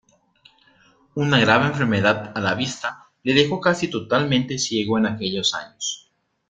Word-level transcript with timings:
Una 1.13 1.37
grave 1.39 1.67
enfermedad 1.67 2.31
a 2.33 2.41
la 2.41 2.55
vista 2.55 3.05
le 3.21 3.35
dejó 3.35 3.61
casi 3.61 3.87
totalmente 3.87 4.57
ciego 4.57 4.97
en 4.97 5.05
aquellos 5.05 5.53
años. 5.53 6.11